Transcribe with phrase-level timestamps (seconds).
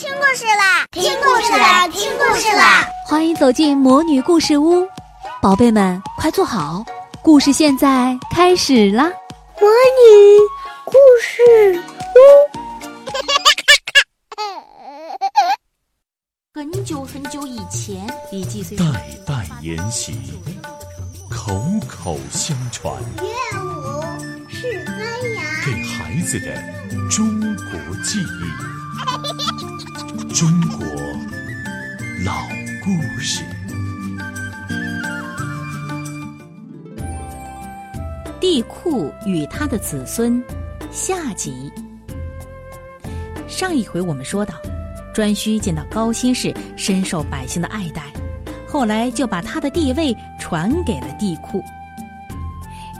[0.00, 0.86] 听故事啦！
[0.92, 1.86] 听故事啦！
[1.88, 2.88] 听故事啦！
[3.06, 4.88] 欢迎走进魔女故事屋，
[5.42, 6.82] 宝贝们快坐好，
[7.22, 9.04] 故事现在开始啦！
[9.60, 10.38] 魔女
[10.86, 12.18] 故事屋。
[16.54, 18.84] 很久很久以前，李继岁代
[19.26, 20.14] 代沿袭，
[21.30, 21.52] 口
[21.86, 23.28] 口相传，乐
[23.62, 24.00] 舞
[24.48, 24.92] 是发
[25.28, 26.56] 芽，给孩子的
[27.10, 29.49] 中国记忆，
[30.32, 30.86] 中国
[32.24, 32.46] 老
[32.84, 33.42] 故事。
[38.38, 40.40] 地库与他的子孙
[40.92, 41.70] 下集。
[43.48, 44.54] 上一回我们说到，
[45.12, 48.04] 颛顼见到高辛氏深受百姓的爱戴，
[48.68, 51.60] 后来就把他的地位传给了地库。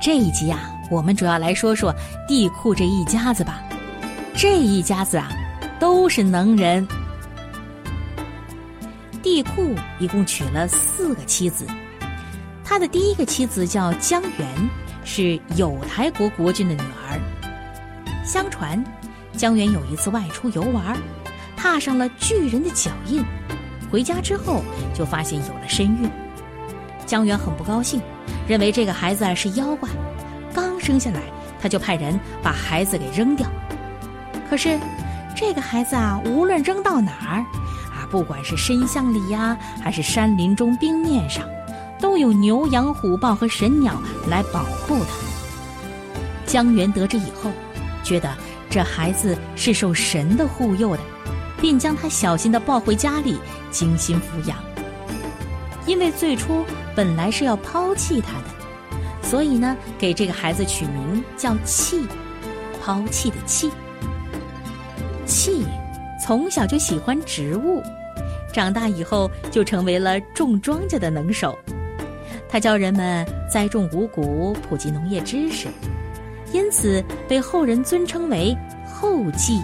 [0.00, 1.92] 这一集啊，我们主要来说说
[2.28, 3.62] 地库这一家子吧。
[4.36, 5.32] 这一家子啊，
[5.80, 6.86] 都是能人。
[9.24, 11.66] 地库一共娶了四个妻子，
[12.62, 14.70] 他的第一个妻子叫姜元，
[15.02, 17.18] 是有台国国君的女儿。
[18.22, 18.84] 相传，
[19.32, 20.94] 姜元有一次外出游玩，
[21.56, 23.24] 踏上了巨人的脚印，
[23.90, 26.10] 回家之后就发现有了身孕。
[27.06, 28.02] 姜元很不高兴，
[28.46, 29.88] 认为这个孩子是妖怪，
[30.52, 31.22] 刚生下来
[31.58, 33.48] 他就派人把孩子给扔掉。
[34.50, 34.78] 可是，
[35.34, 37.44] 这个孩子啊，无论扔到哪儿，
[38.14, 41.44] 不管是深巷里呀，还是山林中冰面上，
[41.98, 45.16] 都有牛羊虎豹和神鸟来保护他。
[46.46, 47.50] 姜元得知以后，
[48.04, 48.32] 觉得
[48.70, 51.02] 这孩子是受神的护佑的，
[51.60, 53.36] 便将他小心地抱回家里，
[53.72, 54.56] 精心抚养。
[55.84, 62.06] 因为最初本来是要抛弃他的，所以呢，给这个孩子取名叫弃，
[62.80, 63.72] 抛弃的弃。
[65.26, 65.66] 弃
[66.24, 67.82] 从小就喜欢植物，
[68.54, 71.58] 长大以后就成为了种庄稼的能手。
[72.48, 75.66] 他教人们栽种五谷，普及农业知识，
[76.52, 78.56] 因此被后人尊称为
[78.86, 79.60] 后稷，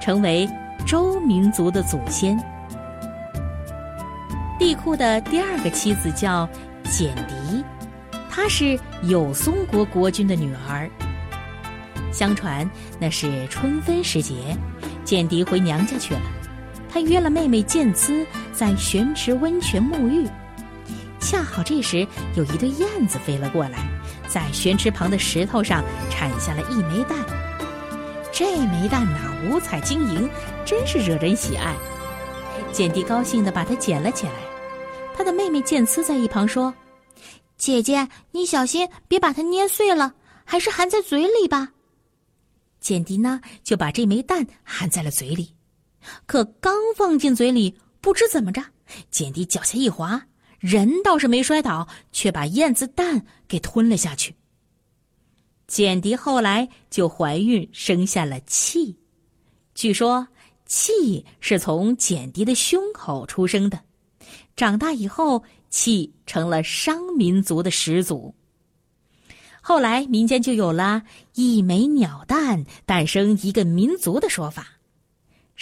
[0.00, 0.48] 成为
[0.86, 2.42] 周民族的祖先。
[4.58, 6.48] 帝喾的第二个妻子叫
[6.84, 7.62] 简狄，
[8.30, 10.88] 她是有松国国君的女儿。
[12.10, 14.34] 相传那是春分时节，
[15.04, 16.20] 简狄回娘家去了。
[16.92, 20.28] 他约了妹妹建姿在玄池温泉沐浴。
[21.20, 23.86] 恰好这时有一对燕子飞了过来，
[24.26, 27.18] 在玄池旁的石头上产下了一枚蛋。
[28.32, 30.28] 这枚蛋呐，五彩晶莹，
[30.64, 31.74] 真是惹人喜爱。
[32.72, 34.32] 简狄高兴地把它捡了起来。
[35.16, 36.72] 他的妹妹建姿在一旁说
[37.58, 40.14] ：“姐姐，你小心别把它捏碎了，
[40.44, 41.68] 还是含在嘴里吧。”
[42.80, 45.52] 简狄呢，就把这枚蛋含在了嘴里，
[46.26, 48.62] 可刚放进嘴里，不知怎么着，
[49.10, 50.20] 简狄脚下一滑，
[50.58, 54.34] 人倒是没摔倒，却把燕子蛋给吞了下去。
[55.66, 58.96] 简狄后来就怀孕，生下了契。
[59.74, 60.26] 据说
[60.66, 63.80] 契是从简狄的胸口出生的。
[64.56, 68.34] 长大以后，契成了商民族的始祖。
[69.62, 71.02] 后来民间就有了
[71.34, 74.62] 一枚鸟蛋诞生一个民族的说法，《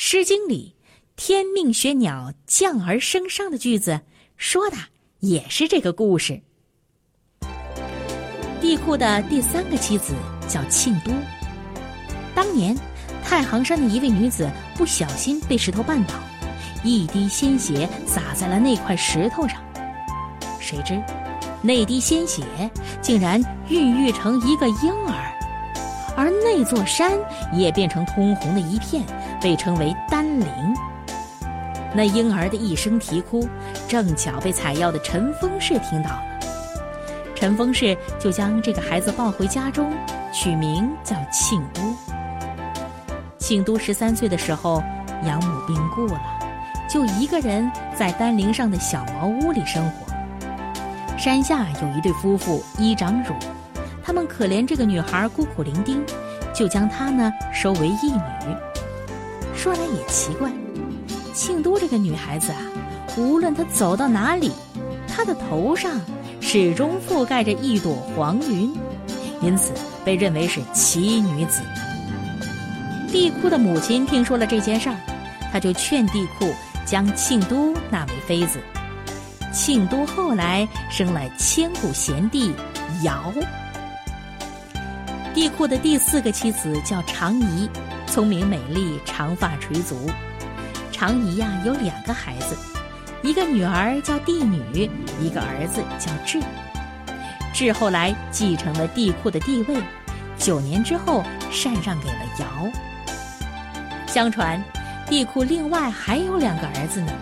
[0.01, 0.77] 诗经》里
[1.17, 4.03] “天命玄鸟，降而生商”的句子
[4.37, 4.77] 说的
[5.19, 6.41] 也是这个故事。
[8.61, 10.15] 地库的第三个妻子
[10.47, 11.11] 叫庆都。
[12.33, 12.79] 当年，
[13.25, 16.15] 太行山的一位女子不小心被石头绊倒。
[16.85, 19.61] 一滴鲜血洒在了那块石头上，
[20.61, 21.03] 谁知
[21.61, 22.45] 那滴鲜血
[23.03, 25.35] 竟然孕育成一个婴儿，
[26.17, 27.19] 而那座山
[27.53, 29.05] 也变成通红的一片，
[29.41, 30.49] 被称为丹陵。
[31.95, 33.49] 那婴儿的一声啼哭，
[33.89, 36.23] 正巧被采药的陈丰氏听到了。
[37.35, 39.93] 陈丰氏就将这个孩子抱回家中，
[40.33, 41.81] 取名叫庆都。
[43.39, 44.83] 庆都十三岁的时候，
[45.25, 46.21] 养母病故了。
[46.89, 50.07] 就一个人在丹陵上的小茅屋里生活。
[51.17, 53.35] 山下有一对夫妇依长乳，
[54.03, 55.99] 他们可怜这个女孩孤苦伶仃，
[56.55, 58.57] 就将她呢收为义女。
[59.59, 60.49] 说来也奇怪，
[61.35, 62.61] 庆都这个女孩子啊，
[63.17, 64.53] 无论她走到哪里，
[65.09, 66.01] 她的头上
[66.41, 68.73] 始终覆盖着一朵黄云，
[69.43, 69.73] 因此
[70.05, 71.61] 被认为是奇女子。
[73.11, 74.97] 帝库的母亲听说了这件事儿，
[75.53, 76.49] 她就劝帝库。
[76.87, 78.59] 将庆都纳为妃子，
[79.53, 82.51] 庆都后来生了千古贤帝
[83.03, 83.31] 尧。
[85.39, 87.71] 帝库的第四个妻子叫长仪，
[88.09, 90.11] 聪明美丽，长发垂足。
[90.91, 92.57] 常仪呀有两个孩子，
[93.23, 94.91] 一个女儿叫帝女，
[95.21, 96.41] 一个儿子叫智。
[97.55, 99.81] 智后来继承了帝库的地位，
[100.37, 102.69] 九年之后禅让给了尧。
[104.09, 104.61] 相传，
[105.07, 107.13] 帝库另外还有两个儿子呢，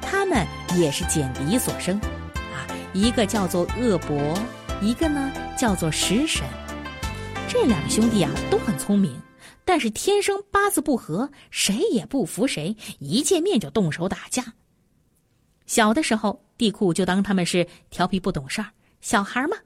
[0.00, 0.46] 他们
[0.76, 1.98] 也是简狄所生，
[2.32, 4.38] 啊，一个叫做恶伯，
[4.80, 6.44] 一个呢叫做食神。
[7.58, 9.18] 这两个兄弟啊都很聪明，
[9.64, 14.52] 但是天生八字不合，谁也不服谁，一见面就动手打架。
[15.64, 18.68] 小的时候，地库就当他们是调皮不懂事儿，
[19.00, 19.56] 小孩嘛，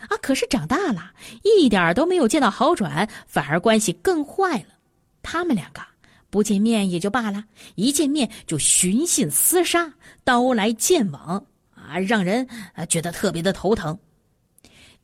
[0.00, 4.74] 啊，可是长大了，一点都没有见到好转，反而关系更坏了。
[5.22, 5.80] 他们两个。
[6.28, 7.42] 不见面也就罢了，
[7.74, 9.94] 一见面就寻衅厮杀，
[10.24, 13.98] 刀来剑往啊，让人啊觉得特别的头疼。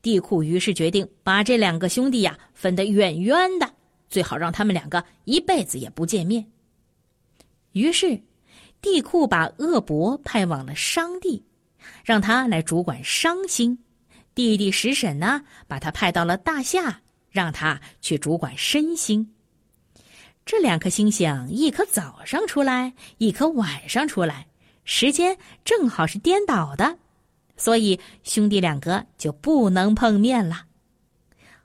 [0.02, 3.75] 帝库于是决定把这两个兄弟呀分得远远的，
[4.08, 6.46] 最好让他们两个一辈子也不见面。
[7.72, 8.20] 于是，
[8.81, 11.44] 帝库把恶伯派往了商地，
[12.04, 13.76] 让他来主管商星；
[14.34, 19.32] 弟弟石婶呢，把他派到了大夏，让他去主管申星。
[20.44, 24.46] 这两颗星星，一颗早上出来，一颗晚上出来，
[24.84, 26.98] 时间正好是颠倒的，
[27.56, 30.64] 所以兄弟两个就不能碰面了。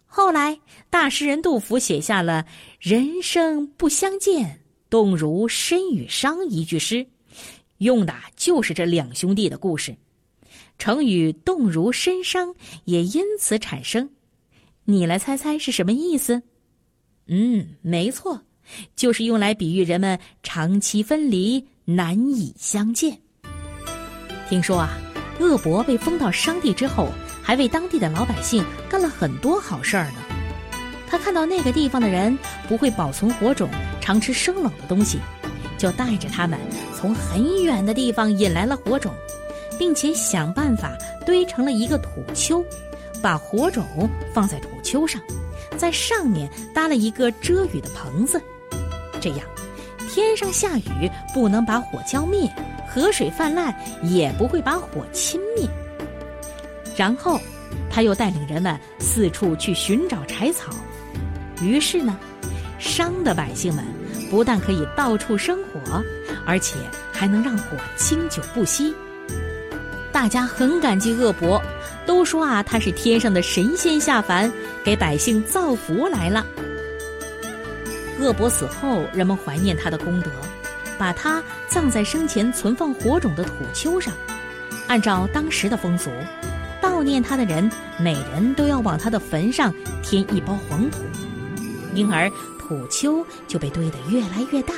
[0.06, 0.60] 后来，
[0.90, 2.46] 大诗人杜甫写下了
[2.80, 4.60] “人生不相见，
[4.90, 7.08] 动如参与商”一句诗，
[7.78, 9.96] 用的就是这两兄弟的故事。
[10.78, 12.54] 成语“动如参商”
[12.86, 14.10] 也因此产生。
[14.84, 16.42] 你来猜猜是什么意思？
[17.28, 18.42] 嗯，没错。
[18.96, 23.20] 就是用来比喻人们长期分离，难以相见。
[24.50, 24.98] 听说啊，
[25.42, 27.10] 恶伯被封到商地之后，
[27.42, 30.20] 还为当地的老百姓干了很多好事儿呢。
[31.10, 32.38] 他看到那个地方的人
[32.70, 35.20] 不会保存火种，常吃生冷的东西，
[35.78, 36.58] 就带着他们
[36.96, 39.14] 从很远的地方引来了火种，
[39.78, 40.94] 并且想办法
[41.26, 42.64] 堆成了一个土丘，
[43.22, 43.84] 把火种
[44.34, 45.22] 放在土丘上，
[45.76, 48.42] 在上面搭了一个遮雨的棚子。
[49.20, 49.40] 这样，
[50.10, 52.50] 天上下雨不能把火浇灭，
[52.94, 53.74] 河水泛滥
[54.04, 55.68] 也不会把火侵灭。
[56.96, 57.40] 然后，
[57.90, 60.74] 他又带领人们四处去寻找柴草。
[61.62, 62.18] 于是呢，
[62.80, 63.86] 商的百姓们
[64.30, 66.04] 不但可以到处生火，
[66.46, 66.76] 而且
[67.12, 68.94] 还能让火经久不息。
[70.12, 71.62] 大家很感激恶伯，
[72.06, 74.52] 都说啊，他是天上的神仙下凡，
[74.84, 76.46] 给百姓造福来了。
[78.20, 80.30] 恶伯死后，人们怀念他的功德，
[81.02, 84.14] 把他葬在生前存放火种的土丘上。
[84.88, 86.12] 按照当时的风俗，
[86.80, 87.68] 悼念他的人
[87.98, 91.00] 每人都要往他的坟上添一包黄土，
[91.96, 94.76] 因而土丘就被堆得越来越大。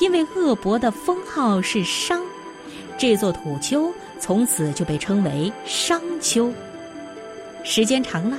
[0.00, 2.22] 因为恶伯的封号是商，
[2.96, 6.50] 这座土丘从此就被称为商丘。
[7.62, 8.38] 时间长了，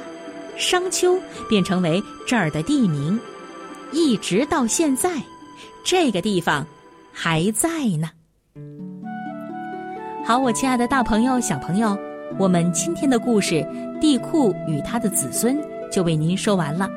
[0.58, 3.20] 商丘便成为这儿的地名。
[3.92, 5.22] 一直到现在，
[5.86, 6.66] 这个地方
[7.14, 8.10] 还在呢。
[10.26, 11.96] 好，我亲爱的大朋友、小朋友，
[12.40, 13.56] 我们今天的故事
[14.00, 15.56] 《地库与他的子孙》
[15.92, 16.90] 就为您说完了。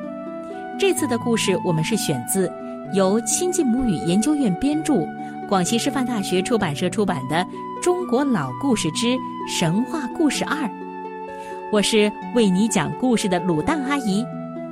[0.79, 2.51] 这次的故事我们是选自
[2.95, 5.05] 由亲近母语研究院编著、
[5.47, 7.35] 广西师范大学出版社出版的
[7.83, 9.15] 《中国老故事之
[9.47, 10.63] 神话故事二》。
[11.71, 14.25] 我是为你讲故事的卤蛋阿姨，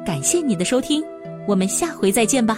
[0.03, 1.03] 感谢你的收听。
[1.47, 2.57] 我们下回再见吧，